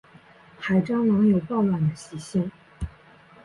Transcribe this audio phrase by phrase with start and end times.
[0.57, 2.51] 海蟑螂有抱卵的习性。